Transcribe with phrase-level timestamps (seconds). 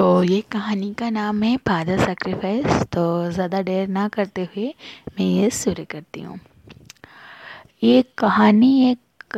[0.00, 4.68] तो ये कहानी का नाम है फादर सेक्रीफाइस तो ज़्यादा देर ना करते हुए
[5.18, 6.38] मैं ये शुरू करती हूँ।
[7.82, 9.36] ये कहानी एक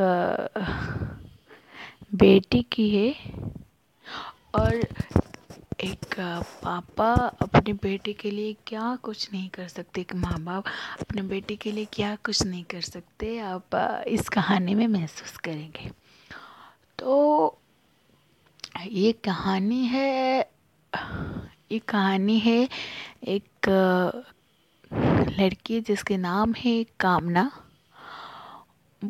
[2.15, 3.11] बेटी की है
[4.55, 4.75] और
[5.85, 6.15] एक
[6.65, 10.65] पापा अपने बेटे के लिए क्या कुछ नहीं कर सकते, एक माँ बाप
[11.01, 15.91] अपने बेटे के लिए क्या कुछ नहीं कर सकते आप इस कहानी में महसूस करेंगे।
[16.99, 17.59] तो
[18.83, 20.51] ये कहानी है
[21.73, 22.69] ये कहानी है
[23.29, 23.69] एक
[25.39, 27.51] लड़की जिसके नाम है कामना।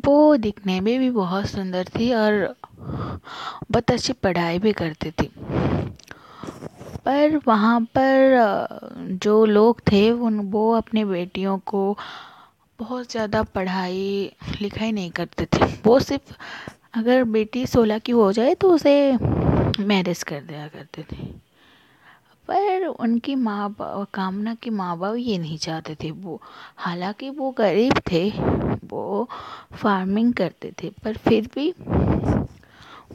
[0.05, 5.29] वो दिखने में भी बहुत सुंदर थी और बहुत अच्छी पढ़ाई भी करती थी।
[7.05, 11.97] पर वहाँ पर जो लोग थे, उन, वो अपने बेटियों को
[12.79, 16.33] बहुत ज़्यादा पढ़ाई, लिखाई नहीं करते थे। वो सिर्फ़
[16.95, 18.95] अगर बेटी सोलह की हो जाए तो उसे
[19.79, 21.42] मैरिज कर दिया करते थे।
[22.47, 26.41] पर उनकी माँ बाप कामना के माँ बाप ये नहीं चाहते थे। वो,
[26.77, 28.29] हालाँकि वो गरीब थे,
[28.87, 29.27] वो
[29.73, 31.73] फ़ार्मिंग करते थे, पर फिर भी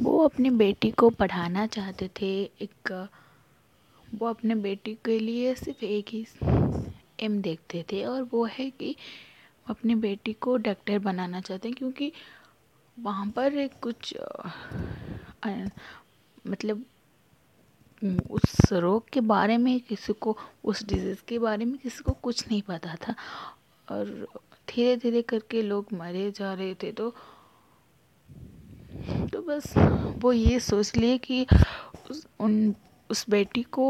[0.03, 2.31] वो अपनी बेटी को पढ़ाना चाहते थे।
[2.63, 3.09] एक,
[4.15, 6.27] वो अपने बेटी के लिए सिर्फ़ एक ही
[7.21, 8.95] एम देखते थे और वो है कि
[9.67, 12.13] अपनी बेटी को डॉक्टर बनाना चाहते हैं क्योंकि
[12.99, 14.15] वहाँ पर कुछ
[16.47, 16.85] मतलब
[18.31, 22.47] उस रोग के बारे में, किसी को, उस डिज़ीज़ के बारे में किसी को कुछ
[22.49, 23.15] नहीं पता था।
[23.89, 24.27] और
[24.69, 27.13] धीरे धीरे करके लोग मरे जा रहे थे तो
[29.33, 29.73] तो बस
[30.23, 31.47] वो ये सोच लिए कि
[32.11, 32.75] उस, उन,
[33.11, 33.89] उस बेटी को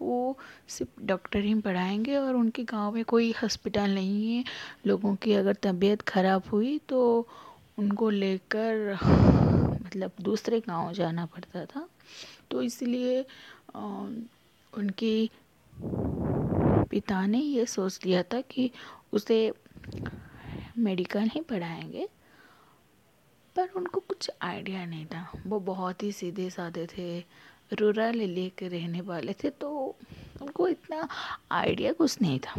[0.00, 0.36] वो
[0.68, 4.44] सिर्फ़ डॉक्टर ही पढ़ाएँगे और उनके गाँव में कोई हॉस्पिटल नहीं है।
[4.86, 7.00] लोगों की अगर तबीयत ख़राब हुई तो
[7.78, 8.98] उनको लेकर
[9.84, 11.88] मतलब दूसरे गाँव जाना पड़ता था।
[12.50, 13.20] तो इसलिए
[14.72, 15.30] उनकी
[16.90, 18.70] पिता ने ये सोच लिया था कि
[19.12, 19.52] उसे
[20.78, 22.08] मेडिकल ही पढ़ाएँगे,
[23.56, 27.18] पर उनको कुछ आइडिया नहीं था। वो बहुत ही सीधे साधे थे,
[27.72, 29.70] रूरल एरिया के रहने वाले थे तो
[30.42, 31.08] उनको इतना
[31.52, 32.54] आइडिया कुछ नहीं था।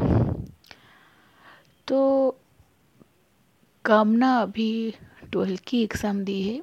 [1.87, 2.37] तो
[3.85, 4.93] कामना अभी
[5.31, 6.61] ट्वेल्थ की एग्ज़ाम दी है,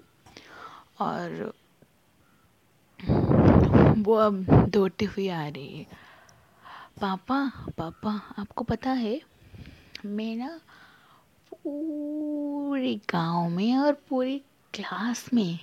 [1.01, 1.53] और
[3.99, 5.87] वो अब दौड़ती हुई आ रही है।
[7.01, 7.39] पापा
[7.79, 9.21] पापा, आपको पता है,
[10.07, 10.49] मैं ना
[11.53, 14.39] पूरे गाँव में और पूरी
[14.75, 15.59] क्लास में,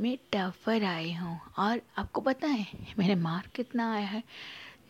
[0.00, 2.66] मैं टफर आई हूँ। और आपको पता है,
[2.98, 4.22] मेरे मार्क कितना आया है?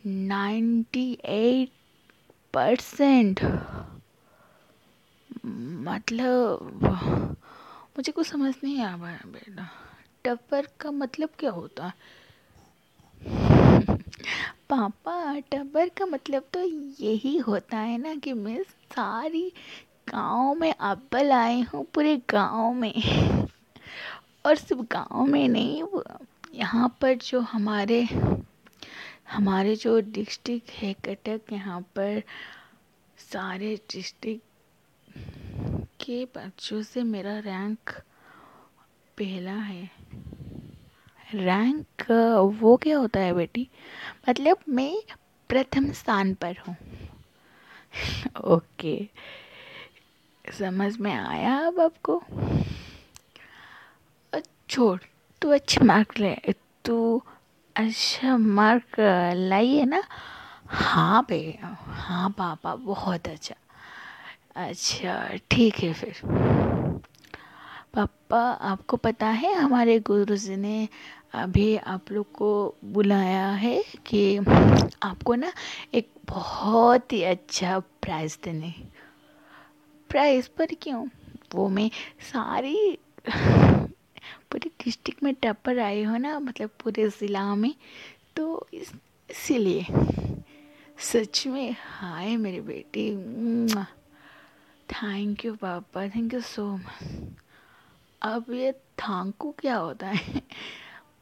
[0.06, 1.70] Ninety eight
[2.54, 3.40] percent.
[5.44, 6.58] मतलब
[7.96, 9.68] मुझे कुछ समझ नहीं आ रहा बेटा।
[10.24, 11.92] टफर का मतलब क्या होता है?
[14.70, 16.60] पापा, टब्बर का मतलब तो
[17.04, 19.52] यही होता है ना कि मैं सारी
[20.08, 22.92] गाँव में अब्बल आई हूँ, पूरे गाँव में।
[24.46, 25.82] और सिर्फ़ गाँव में नहीं
[26.54, 28.02] यहाँ पर जो हमारे
[29.32, 32.22] हमारे जो डिस्ट्रिक्ट है कटक, यहाँ पर
[33.32, 34.42] सारे डिस्ट्रिक्ट
[36.00, 37.90] के बच्चों से मेरा रैंक
[39.18, 39.90] पहला है।
[41.34, 42.10] रैंक
[42.62, 43.70] वो क्या होता है बेटी?
[44.28, 44.96] मतलब मैं
[45.48, 46.76] प्रथम स्थान पर हूँ।
[48.44, 49.08] ओके।
[50.58, 52.22] समझ में आया अब आपको?
[54.68, 55.00] छोड़,
[55.42, 56.36] तू अच्छे मार्क ले,
[56.84, 57.22] तू
[57.76, 60.02] अच्छा मार्क है ना?
[60.66, 63.54] हाँ बे हाँ पापा, बहुत अच्छा।
[64.56, 66.14] अच्छा ठीक है फिर।
[67.94, 70.88] पापा, आपको पता है हमारे गुरु जी ने
[71.34, 74.38] अभी आप लोग को बुलाया है कि
[75.02, 75.52] आपको ना
[75.94, 78.74] एक बहुत ही अच्छा प्राइज़ देने।
[80.10, 81.08] प्राइज़ पर क्यों?
[81.54, 81.90] वो मैं
[82.32, 82.98] सारी
[84.50, 87.74] पूरे डिस्ट्रिक्ट में टप्पर आई हो ना मतलब पूरे ज़िला में
[88.36, 88.92] तो इस
[89.30, 89.86] इसीलिए
[90.98, 93.10] सच में हाय मेरी बेटी।
[94.92, 97.36] थैंक यू पापा थैंक यू सो मच
[98.22, 100.42] अब ये थैंक क्या होता है?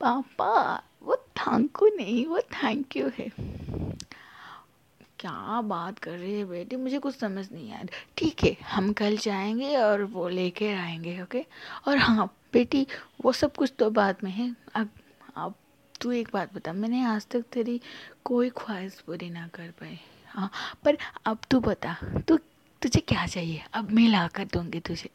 [0.00, 3.28] पापा, वो थैंक यू नहीं, वो थैंक यू है।
[5.18, 6.76] क्या बात कर रही है बेटी?
[6.76, 7.86] मुझे कुछ समझ नहीं आ रहा।
[8.16, 11.46] ठीक है, हम कल जाएँगे और वो लेके आएँगे ओके
[11.88, 12.86] और हाँ बेटी,
[13.24, 14.88] वो सब कुछ तो बाद में है। अब
[15.36, 15.54] अब
[16.00, 17.80] तू एक बात बता, मैंने आज तक तेरी
[18.24, 20.50] कोई ख्वाहिश पूरी ना कर पाई। हाँ
[20.84, 21.96] पर अब तू बता,
[22.28, 22.36] तू,
[22.82, 23.64] तुझे क्या चाहिए?
[23.72, 25.10] अब मैं ला कर दूँगी तुझे।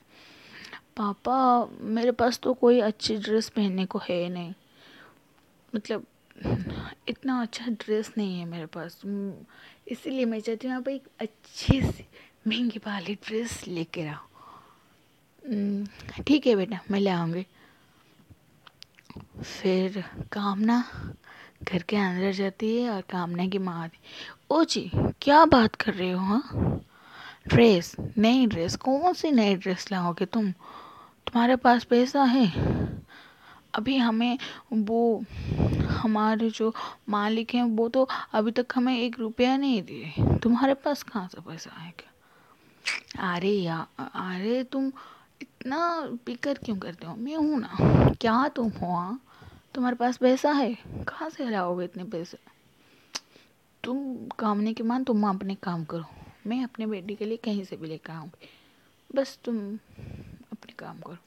[0.98, 4.54] पापा, मेरे पास तो कोई अच्छी ड्रेस पहनने को है नहीं।
[5.76, 6.06] मतलब
[7.10, 9.02] इतना अच्छा ड्रेस नहीं है मेरे पास।
[9.92, 12.06] इसीलिए मैं चाहती हूँ आप एक अच्छी सी,
[12.48, 14.24] महँगी वाली ड्रेस लेकर आओ
[16.28, 17.46] ठीक है बेटा, मैं ले आऊँगी।
[19.44, 20.84] फिर कामना
[21.64, 24.00] घर के अंदर जाती है और कामना की माँ आती
[24.52, 24.90] ओ जी,
[25.22, 26.82] क्या बात कर रहे हो हाँ?
[27.48, 30.52] ड्रेस नई ड्रेस कौन सी नई ड्रेस लाओगे तुम?
[30.52, 32.46] तुम्हारे पास पैसा है?
[33.76, 34.38] अभी हमें
[34.74, 35.24] वो
[35.88, 36.74] हमारे जो
[37.10, 41.42] मालिक हैं, वो तो अभी तक हमें एक रुपया नहीं दिए। तुम्हारे पास कहाँ से
[41.42, 42.12] पैसा आएगा
[43.34, 44.92] अरे यार अरे तुम
[45.42, 47.16] इतना फ़िक्र क्यों करते हो?
[47.16, 47.70] मैं हूँ ना।
[48.22, 49.22] क्या तुम हो हाँ?
[49.76, 50.78] तुम्हारे पास पैसा है?
[50.88, 52.38] कहाँ से लाओगे इतने पैसे?
[53.84, 56.06] तुम काम नहीं के मान, तुम अपने काम करो।
[56.48, 58.50] मैं अपने बेटी के लिए कहीं से भी लेकर आऊँगी।
[59.16, 59.58] बस तुम
[60.52, 61.18] अपने काम करो।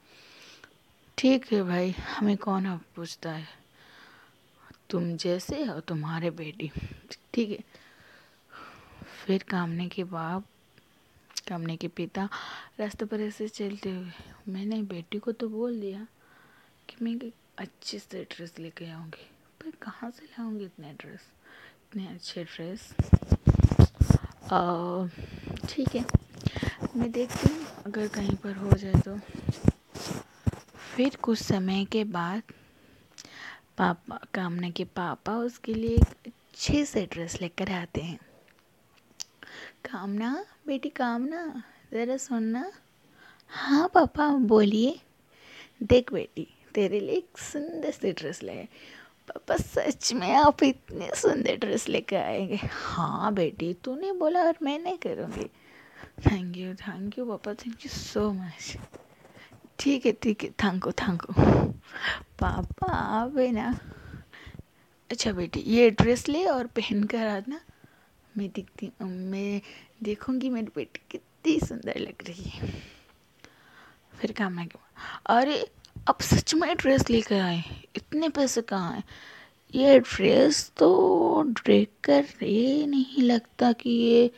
[1.19, 3.47] ठीक है भाई, हमें कौन अब पूछता है?
[4.91, 6.71] तुम जैसे और तुम्हारे बेटी।
[7.35, 7.65] ठीक है।
[9.27, 10.45] फिर कामने के बाप,
[11.49, 12.29] कामने के पिता
[12.81, 14.13] रास्ते पर ऐसे चलते हुए,
[14.49, 16.07] मैंने बेटी को तो बोल दिया
[16.89, 19.31] कि मैं अच्छे से ड्रेस लेके आऊँगी।
[19.61, 21.21] पर कहाँ से लाऊँगी इतने ड्रेस?
[21.83, 22.95] इतने अच्छे ड्रेस?
[25.69, 26.05] ठीक है।
[26.97, 29.21] मैं देखती हूँ, अगर कहीं पर हो जाए तो।
[30.99, 32.43] फिर कुछ समय के बाद
[33.79, 38.19] पापा कामना के पापा उसके लिए एक अच्छे से ड्रेस लेकर आते हैं।
[39.93, 41.63] कामना, बेटी कामना,
[41.93, 42.73] ज़रा सुनना।
[43.49, 45.01] हाँ पापा, बोलिए।
[45.83, 48.65] देख बेटी, तेरे लिए एक सुंदर सी ड्रेस ले।
[49.29, 54.79] पापा, सच में आप इतने सुंदर ड्रेस लेकर आएँगे। हाँ बेटी, तूने बोला और मैं
[54.79, 55.45] नहीं करूँगी।
[56.27, 58.77] थैंक यू थैंक यू पापा थैंक यू सो मच
[59.79, 61.23] ठीक है ठीक है। थैंक थैंक
[62.41, 62.95] पापा
[63.39, 63.69] है ना?
[65.11, 67.61] अच्छा बेटी, ये ड्रेस ले और पहन कर आना।
[68.37, 69.61] मैं दिखती, मैं
[70.03, 72.69] देखूँगी मेरी बेटी कितनी सुंदर लग रही है।
[74.21, 74.69] फिर काम है
[75.27, 75.71] अरे,
[76.09, 77.63] अब सच में ड्रेस लेकर आए
[77.97, 79.05] इतने पैसे कहाँ हैं?
[79.75, 84.31] ये ड्रेस तो देख कर ये नहीं लगता कि ये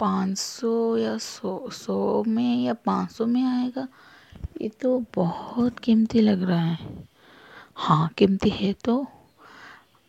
[0.00, 3.88] पाँच सौ या सौ सौ में या पाँच सौ में आएगा।
[4.60, 6.78] ये तो बहुत कीमती लग रहा है।
[7.76, 9.06] हाँ कीमती है तो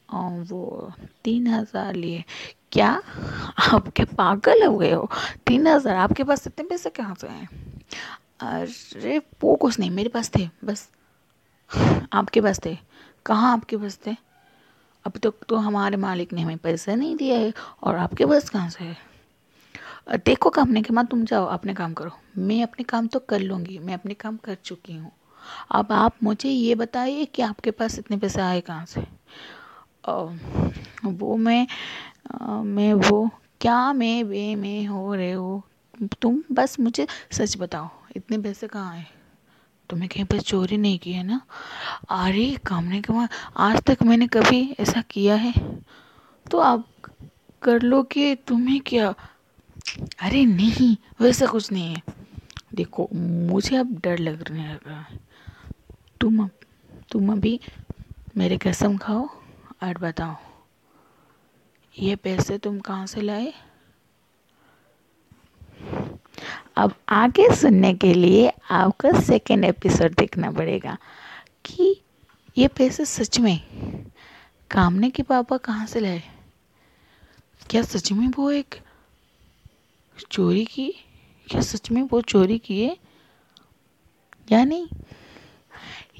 [0.10, 0.92] वो
[1.24, 2.24] तीन हज़ार लिए।
[2.72, 2.90] क्या?
[3.74, 5.10] आपके पागल हो गए हो।
[5.48, 5.96] तीन हज़ार?
[5.96, 7.48] आपके पास इतने पैसे कहाँ से हैं?
[8.42, 10.88] अरे वो कुछ नहीं मेरे पास थे बस।
[12.14, 12.78] आपके पास थे?
[13.26, 14.16] कहाँ आपके पास थे?
[15.06, 17.54] अब तक तो, तो हमारे मालिक ने हमें पैसे नहीं दिया है।
[17.84, 18.98] और आपके पास कहाँ से है?
[20.08, 23.78] देखो काम के बाद तुम जाओ, अपने काम करो। मैं अपने काम तो कर लूँगी,
[23.80, 25.12] मैं अपने काम कर चुकी हूँ।
[25.72, 29.02] अब आप मुझे ये बताइए कि आपके पास इतने पैसे आए कहाँ से?
[31.06, 31.68] वो मैं
[32.64, 33.30] मैं वो,
[33.62, 35.62] क्या मैं वे में हो रहे हो?
[36.22, 39.06] तुम बस मुझे सच बताओ, इतने पैसे कहाँ आए
[39.90, 41.42] तुम्हें कहीं पर चोरी नहीं की है ना?
[42.10, 45.54] अरे कामने के वहाँ आज तक मैंने कभी ऐसा किया है?
[46.46, 46.88] तो आप
[47.62, 49.14] कर लो कि तुम्हें क्या?
[49.96, 52.02] अरे नहीं, वैसा कुछ नहीं है।
[52.76, 55.20] देखो, मुझे अब डर लग रहा है
[56.22, 56.48] तुम
[57.12, 57.60] तुम अभी
[58.38, 59.28] मेरे कसम खाओ
[59.84, 60.36] और बताओ,
[61.96, 63.54] ये पैसे तुम कहाँ से लाए?
[66.78, 70.98] अब आगे सुनने के लिए आपका सेकेंड एपिसोड देखना पड़ेगा
[71.66, 71.96] कि
[72.58, 73.60] ये पैसे सच में
[74.72, 76.24] कामने के पापा कहाँ से लाए?
[77.70, 78.76] क्या सच में वो एक
[80.22, 80.94] चोरी की?
[81.48, 82.96] क्या सच में वो चोरी किए
[84.52, 84.88] या नहीं?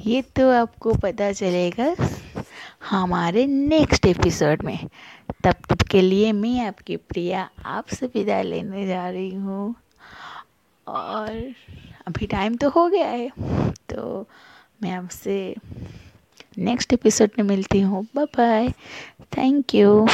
[0.06, 1.96] ये तो आपको पता चलेगा
[2.90, 4.78] हमारे नेक्स्ट एपिसोड में।
[5.44, 9.76] तब तक के लिए मैं आपकी प्रिया आपसे विदा लेने जा रही हूँ।
[10.88, 11.30] और
[12.08, 13.30] अभी टाइम तो हो गया है
[13.90, 14.28] तो
[14.84, 15.56] मैं आपसे
[16.58, 18.70] नेक्स्ट एपिसोड में मिलती हूँ। Bye bye
[19.38, 20.08] thank you